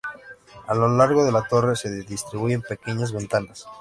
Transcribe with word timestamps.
A 0.67 0.73
lo 0.73 0.87
largo 0.97 1.23
de 1.23 1.31
la 1.31 1.43
torre 1.47 1.75
se 1.75 1.91
distribuyen 1.91 2.63
pequeñas 2.63 3.11
ventanas. 3.13 3.67